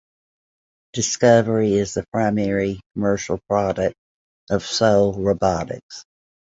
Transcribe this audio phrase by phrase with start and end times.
[0.93, 3.93] Discovery is the primary commercial product
[4.49, 6.05] of Seoul Robotics.